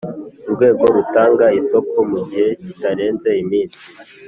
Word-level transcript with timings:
Urwego 0.47 0.83
rutanga 0.95 1.45
isoko 1.59 1.95
mu 2.09 2.19
gihe 2.27 2.47
kitarenze 2.65 3.29
iminsi 3.43 3.81